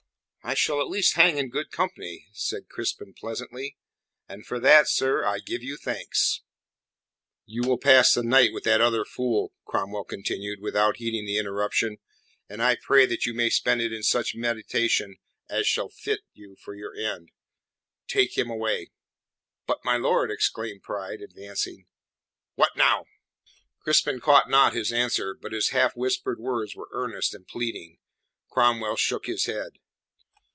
"I 0.43 0.55
shall 0.55 0.81
at 0.81 0.87
least 0.89 1.13
hang 1.13 1.37
in 1.37 1.49
good 1.51 1.69
company," 1.69 2.27
said 2.33 2.67
Crispin 2.67 3.13
pleasantly, 3.13 3.77
"and 4.27 4.43
for 4.43 4.59
that, 4.59 4.87
sir, 4.89 5.23
I 5.23 5.37
give 5.37 5.61
you 5.61 5.77
thanks." 5.77 6.41
"You 7.45 7.61
will 7.61 7.77
pass 7.77 8.15
the 8.15 8.23
night 8.23 8.51
with 8.51 8.63
that 8.63 8.81
other 8.81 9.05
fool," 9.05 9.53
Cromwell 9.65 10.03
continued, 10.03 10.59
without 10.59 10.97
heeding 10.97 11.25
the 11.25 11.37
interruption, 11.37 11.99
"and 12.49 12.61
I 12.61 12.75
pray 12.75 13.05
that 13.05 13.25
you 13.27 13.35
may 13.35 13.51
spend 13.51 13.81
it 13.81 13.93
in 13.93 14.01
such 14.01 14.33
meditation 14.35 15.19
as 15.47 15.67
shall 15.67 15.89
fit 15.89 16.21
you 16.33 16.55
for 16.59 16.73
your 16.73 16.95
end. 16.95 17.29
Take 18.07 18.35
him 18.35 18.49
away." 18.49 18.89
"But, 19.67 19.85
my 19.85 19.95
lord," 19.95 20.31
exclaimed 20.31 20.81
Pride, 20.81 21.21
advancing. 21.21 21.85
"What 22.55 22.75
now?" 22.75 23.05
Crispin 23.83 24.19
caught 24.19 24.49
not 24.49 24.73
his 24.73 24.91
answer, 24.91 25.35
but 25.35 25.53
his 25.53 25.69
half 25.69 25.95
whispered 25.95 26.39
words 26.39 26.75
were 26.75 26.89
earnest 26.91 27.35
and 27.35 27.47
pleading. 27.47 27.99
Cromwell 28.49 28.97
shook 28.97 29.27
his 29.27 29.45
head. 29.45 29.73